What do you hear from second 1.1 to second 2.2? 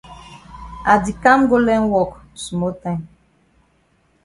kam go learn wok